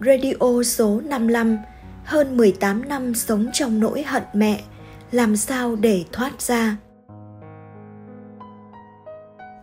[0.00, 1.58] Radio số 55
[2.04, 4.60] Hơn 18 năm sống trong nỗi hận mẹ
[5.12, 6.76] Làm sao để thoát ra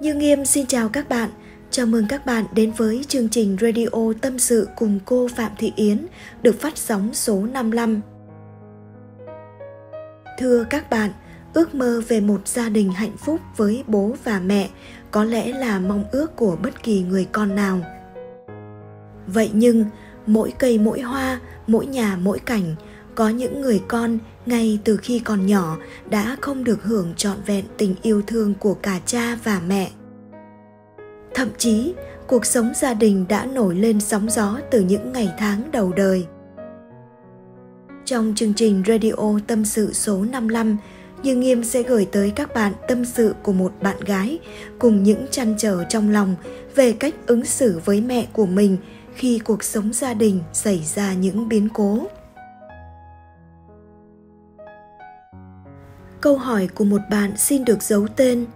[0.00, 1.30] Như Nghiêm xin chào các bạn
[1.70, 5.72] Chào mừng các bạn đến với chương trình radio tâm sự cùng cô Phạm Thị
[5.76, 6.06] Yến
[6.42, 8.00] được phát sóng số 55.
[10.38, 11.10] Thưa các bạn,
[11.54, 14.68] ước mơ về một gia đình hạnh phúc với bố và mẹ
[15.10, 17.80] có lẽ là mong ước của bất kỳ người con nào.
[19.26, 19.84] Vậy nhưng,
[20.26, 22.74] mỗi cây mỗi hoa, mỗi nhà mỗi cảnh,
[23.14, 25.76] có những người con ngay từ khi còn nhỏ
[26.10, 29.90] đã không được hưởng trọn vẹn tình yêu thương của cả cha và mẹ
[31.34, 31.94] thậm chí
[32.26, 36.26] cuộc sống gia đình đã nổi lên sóng gió từ những ngày tháng đầu đời.
[38.04, 40.76] Trong chương trình Radio Tâm sự số 55,
[41.22, 44.38] Như Nghiêm sẽ gửi tới các bạn tâm sự của một bạn gái
[44.78, 46.34] cùng những chăn trở trong lòng
[46.74, 48.76] về cách ứng xử với mẹ của mình
[49.14, 51.98] khi cuộc sống gia đình xảy ra những biến cố.
[56.20, 58.46] Câu hỏi của một bạn xin được giấu tên–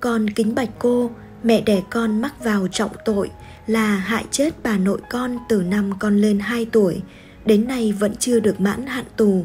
[0.00, 1.10] con kính bạch cô,
[1.42, 3.30] mẹ đẻ con mắc vào trọng tội
[3.66, 7.02] là hại chết bà nội con từ năm con lên 2 tuổi,
[7.44, 9.44] đến nay vẫn chưa được mãn hạn tù.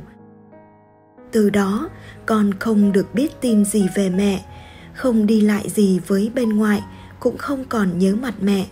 [1.32, 1.90] Từ đó,
[2.26, 4.46] con không được biết tin gì về mẹ,
[4.94, 6.82] không đi lại gì với bên ngoại,
[7.20, 8.66] cũng không còn nhớ mặt mẹ.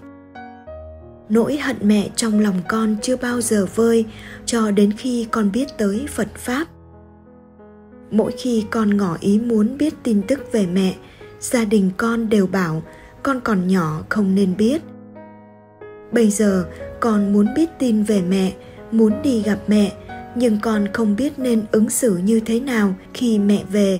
[1.30, 4.06] Nỗi hận mẹ trong lòng con chưa bao giờ vơi
[4.46, 6.68] cho đến khi con biết tới Phật Pháp.
[8.12, 10.96] Mỗi khi con ngỏ ý muốn biết tin tức về mẹ,
[11.40, 12.84] gia đình con đều bảo
[13.24, 14.82] con còn nhỏ không nên biết
[16.12, 16.66] bây giờ
[17.00, 18.54] con muốn biết tin về mẹ
[18.92, 19.92] muốn đi gặp mẹ
[20.36, 24.00] nhưng con không biết nên ứng xử như thế nào khi mẹ về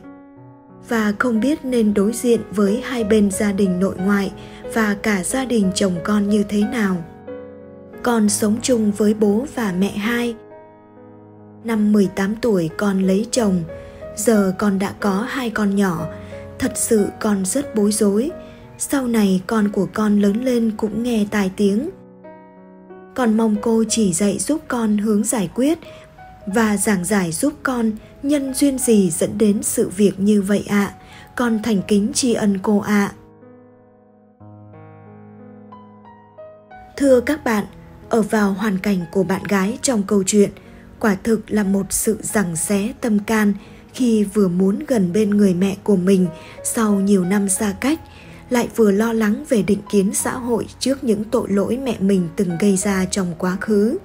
[0.90, 4.32] và không biết nên đối diện với hai bên gia đình nội ngoại
[4.74, 7.04] và cả gia đình chồng con như thế nào.
[8.04, 10.36] Con sống chung với bố và mẹ hai.
[11.64, 13.64] Năm 18 tuổi con lấy chồng,
[14.16, 16.08] giờ con đã có hai con nhỏ
[16.60, 18.32] thật sự con rất bối rối
[18.78, 21.90] sau này con của con lớn lên cũng nghe tài tiếng
[23.16, 25.80] con mong cô chỉ dạy giúp con hướng giải quyết
[26.46, 27.92] và giảng giải giúp con
[28.24, 30.96] nhân duyên gì dẫn đến sự việc như vậy ạ à.
[31.36, 33.14] con thành kính tri ân cô ạ à.
[36.98, 37.66] thưa các bạn
[38.10, 40.50] ở vào hoàn cảnh của bạn gái trong câu chuyện.
[41.00, 43.54] Quả thực là một sự giằng xé tâm can
[43.94, 46.28] khi vừa muốn gần bên người mẹ của mình
[46.64, 48.00] sau nhiều năm xa cách,
[48.50, 52.30] lại vừa lo lắng về định kiến xã hội trước những tội lỗi mẹ mình
[52.36, 53.98] từng gây ra trong quá khứ.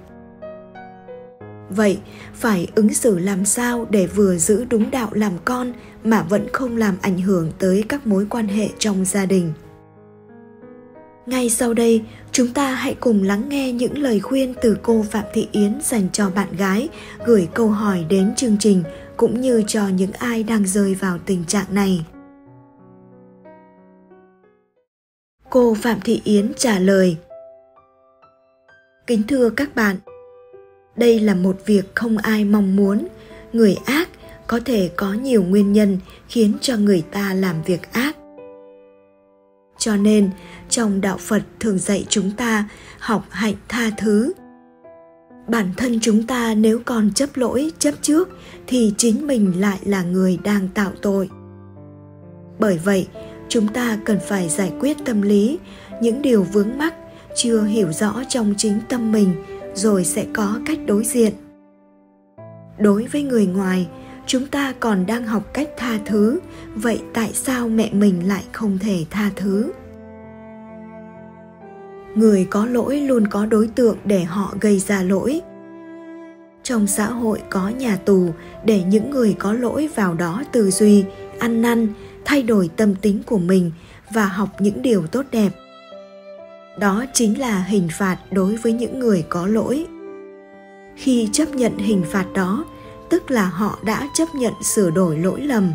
[1.70, 1.98] Vậy,
[2.34, 5.72] phải ứng xử làm sao để vừa giữ đúng đạo làm con
[6.04, 9.52] mà vẫn không làm ảnh hưởng tới các mối quan hệ trong gia đình?
[11.26, 12.02] Ngay sau đây,
[12.32, 16.08] chúng ta hãy cùng lắng nghe những lời khuyên từ cô phạm thị yến dành
[16.12, 16.88] cho bạn gái
[17.26, 18.82] gửi câu hỏi đến chương trình,
[19.16, 22.04] cũng như cho những ai đang rơi vào tình trạng này.
[25.50, 27.16] Cô phạm thị yến trả lời.
[29.06, 29.96] Kính thưa các bạn,
[30.96, 33.06] đây là một việc không ai mong muốn.
[33.52, 34.08] Người ác
[34.46, 35.98] có thể có nhiều nguyên nhân
[36.28, 38.16] khiến cho người ta làm việc ác
[39.84, 40.30] cho nên,
[40.68, 42.68] trong đạo phật thường dạy chúng ta
[42.98, 44.32] học hạnh tha thứ.
[45.48, 48.28] Bản thân chúng ta nếu còn chấp lỗi, chấp trước
[48.66, 51.28] thì chính mình lại là người đang tạo tội.
[52.58, 53.08] Bởi vậy,
[53.48, 55.58] chúng ta cần phải giải quyết tâm lý,
[56.00, 56.94] những điều vướng mắc
[57.36, 59.34] chưa hiểu rõ trong chính tâm mình
[59.74, 61.32] rồi sẽ có cách đối diện.
[62.78, 63.88] Đối với người ngoài
[64.26, 66.40] chúng ta còn đang học cách tha thứ,
[66.74, 69.72] vậy tại sao mẹ mình lại không thể tha thứ?
[72.14, 75.40] Người có lỗi luôn có đối tượng để họ gây ra lỗi.
[76.62, 78.28] Trong xã hội có nhà tù,
[78.64, 81.04] để những người có lỗi vào đó tư duy,
[81.38, 81.88] ăn năn,
[82.24, 83.70] thay đổi tâm tính của mình
[84.10, 85.50] và học những điều tốt đẹp.
[86.78, 89.86] Đó chính là hình phạt đối với những người có lỗi.
[90.96, 92.64] Khi chấp nhận hình phạt đó
[93.10, 95.72] tức là họ đã chấp nhận sửa đổi lỗi lầm,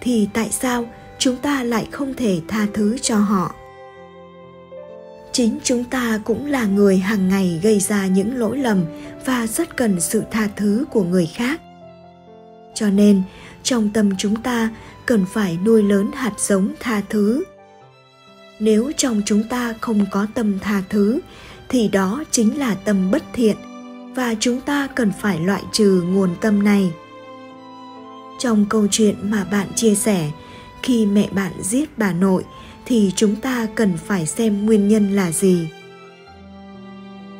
[0.00, 0.88] thì tại sao
[1.18, 3.54] chúng ta lại không thể tha thứ cho họ?
[5.32, 8.84] Chính chúng ta cũng là người hàng ngày gây ra những lỗi lầm
[9.24, 11.60] và rất cần sự tha thứ của người khác.
[12.74, 13.22] Cho nên,
[13.62, 14.70] trong tâm chúng ta
[15.06, 17.44] cần phải nuôi lớn hạt giống tha thứ.
[18.58, 21.20] Nếu trong chúng ta không có tâm tha thứ,
[21.68, 23.56] thì đó chính là tâm bất thiện
[24.18, 26.92] và chúng ta cần phải loại trừ nguồn tâm này.
[28.38, 30.30] Trong câu chuyện mà bạn chia sẻ,
[30.82, 32.44] khi mẹ bạn giết bà nội,
[32.86, 35.68] thì chúng ta cần phải xem nguyên nhân là gì.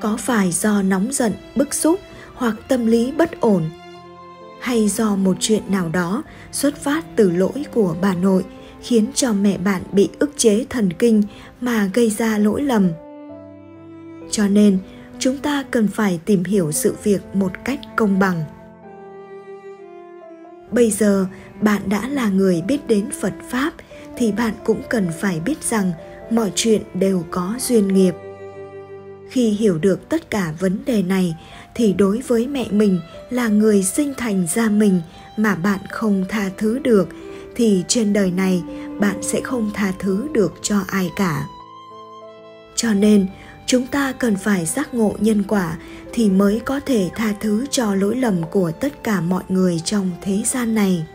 [0.00, 2.00] Có phải do nóng giận, bức xúc
[2.34, 3.70] hoặc tâm lý bất ổn?
[4.60, 6.22] Hay do một chuyện nào đó
[6.52, 8.44] xuất phát từ lỗi của bà nội
[8.82, 11.22] khiến cho mẹ bạn bị ức chế thần kinh
[11.60, 12.88] mà gây ra lỗi lầm?
[14.30, 14.78] Cho nên
[15.18, 18.44] chúng ta cần phải tìm hiểu sự việc một cách công bằng.
[20.70, 21.26] Bây giờ,
[21.60, 23.72] bạn đã là người biết đến phật pháp,
[24.16, 25.92] thì bạn cũng cần phải biết rằng
[26.30, 28.14] mọi chuyện đều có duyên nghiệp.
[29.30, 31.36] Khi hiểu được tất cả vấn đề này,
[31.74, 33.00] thì đối với mẹ mình
[33.30, 35.00] là người sinh thành ra mình
[35.36, 37.08] mà bạn không tha thứ được,
[37.56, 38.62] thì trên đời này
[39.00, 41.46] bạn sẽ không tha thứ được cho ai cả.
[42.76, 43.26] Cho nên
[43.68, 45.76] chúng ta cần phải giác ngộ nhân quả
[46.12, 50.10] thì mới có thể tha thứ cho lỗi lầm của tất cả mọi người trong
[50.22, 51.06] thế gian này.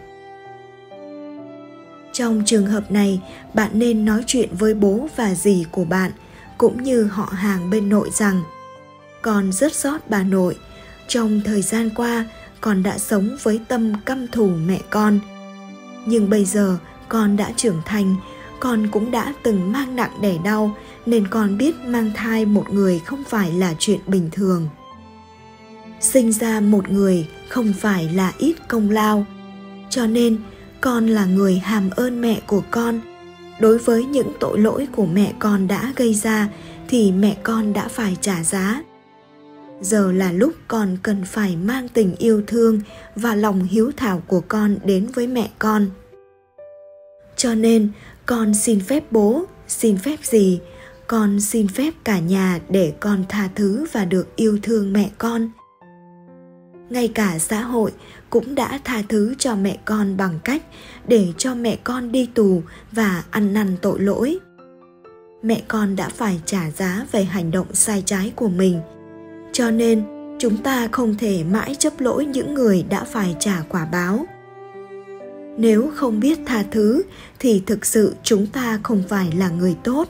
[2.11, 3.21] Trong trường hợp này,
[3.53, 6.11] bạn nên nói chuyện với bố và dì của bạn,
[6.57, 8.41] cũng như họ hàng bên nội rằng,
[9.21, 10.57] con rất xót bà nội.
[11.07, 12.25] Trong thời gian qua,
[12.61, 15.19] con đã sống với tâm căm thù mẹ con.
[16.06, 16.77] Nhưng bây giờ,
[17.09, 18.15] con đã trưởng thành
[18.63, 20.75] con cũng đã từng mang nặng đẻ đau,
[21.06, 24.68] nên con biết mang thai một người không phải là chuyện bình thường.
[26.00, 29.25] Sinh ra một người không phải là ít công lao,
[29.89, 30.38] cho nên
[30.81, 33.00] con là người hàm ơn mẹ của con.
[33.60, 36.50] Đối với những tội lỗi của mẹ con đã gây ra,
[36.88, 38.83] thì mẹ con đã phải trả giá.
[39.81, 42.80] Giờ là lúc con cần phải mang tình yêu thương
[43.16, 45.89] và lòng hiếu thảo của con đến với mẹ con.
[47.36, 47.89] Cho nên
[48.25, 50.59] con xin phép bố, xin phép gì?
[51.07, 55.49] Con xin phép cả nhà để con tha thứ và được yêu thương mẹ con.
[56.89, 57.91] Ngay cả xã hội
[58.29, 60.63] cũng đã tha thứ cho mẹ con bằng cách
[61.07, 62.61] để cho mẹ con đi tù
[62.91, 64.39] và ăn năn tội lỗi.
[65.41, 68.79] Mẹ con đã phải trả giá về hành động sai trái của mình.
[69.53, 70.03] Cho nên,
[70.39, 74.25] chúng ta không thể mãi chấp lỗi những người đã phải trả quả báo
[75.57, 77.03] nếu không biết tha thứ,
[77.39, 80.07] thì thực sự chúng ta không phải là người tốt.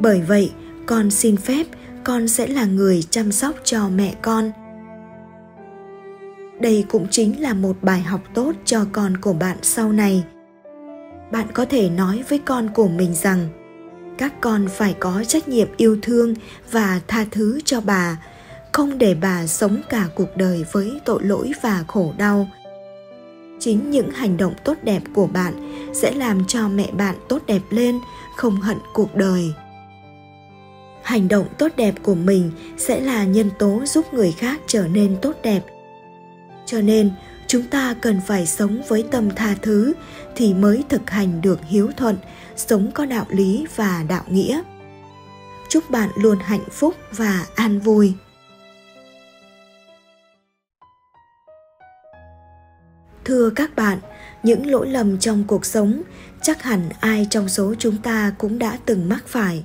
[0.00, 0.52] Bởi vậy,
[0.86, 1.66] con xin phép
[2.04, 4.50] con sẽ là người chăm sóc cho mẹ con.
[6.60, 10.24] Đây cũng chính là một bài học tốt cho con của bạn sau này.
[11.32, 13.48] Bạn có thể nói với con của mình rằng,
[14.18, 16.34] các con phải có trách nhiệm yêu thương
[16.70, 18.24] và tha thứ cho bà,
[18.72, 22.48] không để bà sống cả cuộc đời với tội lỗi và khổ đau
[23.60, 25.54] chính những hành động tốt đẹp của bạn
[25.94, 27.98] sẽ làm cho mẹ bạn tốt đẹp lên,
[28.36, 29.52] không hận cuộc đời.
[31.02, 35.16] Hành động tốt đẹp của mình sẽ là nhân tố giúp người khác trở nên
[35.22, 35.60] tốt đẹp.
[36.66, 37.10] Cho nên,
[37.46, 39.92] chúng ta cần phải sống với tâm tha thứ
[40.36, 42.16] thì mới thực hành được hiếu thuận,
[42.56, 44.62] sống có đạo lý và đạo nghĩa.
[45.68, 48.12] Chúc bạn luôn hạnh phúc và an vui.
[53.30, 53.98] Thưa các bạn,
[54.42, 56.02] những lỗi lầm trong cuộc sống,
[56.42, 59.64] chắc hẳn ai trong số chúng ta cũng đã từng mắc phải.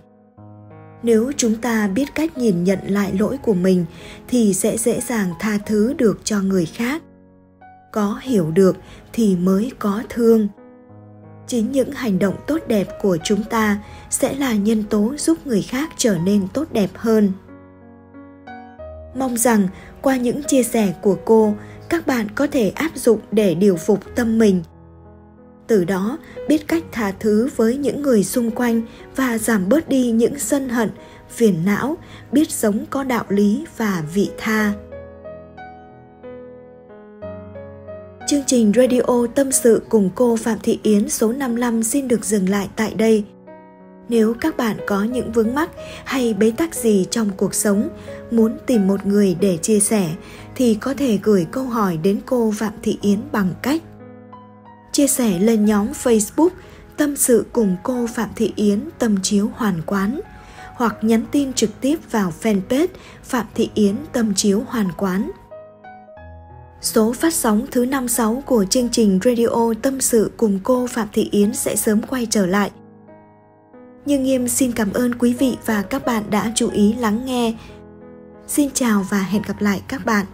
[1.03, 3.85] Nếu chúng ta biết cách nhìn nhận lại lỗi của mình,
[4.27, 7.01] thì sẽ dễ dàng tha thứ được cho người khác.
[7.91, 8.77] Có hiểu được
[9.13, 10.47] thì mới có thương.
[11.47, 13.77] Chính những hành động tốt đẹp của chúng ta
[14.09, 17.31] sẽ là nhân tố giúp người khác trở nên tốt đẹp hơn.
[19.15, 19.67] Mong rằng
[20.01, 21.55] qua những chia sẻ của cô
[21.89, 24.63] các bạn có thể áp dụng để điều phục tâm mình
[25.67, 28.81] từ đó, biết cách tha thứ với những người xung quanh
[29.15, 30.89] và giảm bớt đi những sân hận,
[31.29, 31.97] phiền não,
[32.31, 34.73] biết sống có đạo lý và vị tha
[38.27, 42.49] Chương trình radio tâm sự cùng cô Phạm Thị Yến số 55 xin được dừng
[42.49, 43.23] lại tại đây.
[44.09, 45.69] Nếu các bạn có những vướng mắc
[46.05, 47.89] hay bế tắc gì trong cuộc sống,
[48.31, 50.09] muốn tìm một người để chia sẻ
[50.55, 53.81] thì có thể gửi câu hỏi đến cô Phạm Thị Yến bằng cách
[54.91, 56.49] chia sẻ lên nhóm Facebook
[56.97, 60.21] Tâm sự cùng cô Phạm Thị Yến Tâm chiếu hoàn quán
[60.75, 62.87] hoặc nhắn tin trực tiếp vào fanpage
[63.23, 65.31] Phạm Thị Yến Tâm chiếu hoàn quán.
[66.81, 71.29] Số phát sóng thứ 56 của chương trình Radio Tâm sự cùng cô Phạm Thị
[71.31, 72.71] Yến sẽ sớm quay trở lại.
[74.05, 77.53] Như Nghiêm xin cảm ơn quý vị và các bạn đã chú ý lắng nghe.
[78.47, 80.25] Xin chào và hẹn gặp lại các bạn.